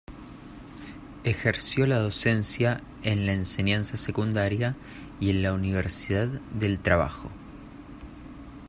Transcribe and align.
Ejerció 1.23 1.85
la 1.85 1.99
docencia 1.99 2.81
en 3.03 3.27
la 3.27 3.33
Enseñanza 3.33 3.97
Secundaria 3.97 4.75
y 5.19 5.29
en 5.29 5.43
la 5.43 5.53
Universidad 5.53 6.25
del 6.55 6.79
Trabajo. 6.79 7.29